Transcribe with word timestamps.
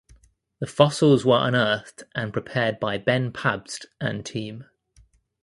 The 0.59 0.65
fossils 0.65 1.25
were 1.25 1.37
unearthed 1.39 2.05
and 2.15 2.33
prepared 2.33 2.79
by 2.79 2.97
Ben 2.97 3.31
Pabst 3.31 3.85
and 4.01 4.25
team. 4.25 4.65